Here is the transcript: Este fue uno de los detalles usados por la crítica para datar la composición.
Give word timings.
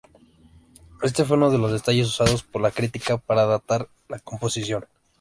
Este 1.03 1.23
fue 1.25 1.37
uno 1.37 1.51
de 1.51 1.59
los 1.59 1.71
detalles 1.71 2.07
usados 2.07 2.41
por 2.41 2.59
la 2.59 2.71
crítica 2.71 3.17
para 3.17 3.45
datar 3.45 3.87
la 4.09 4.17
composición. 4.17 4.85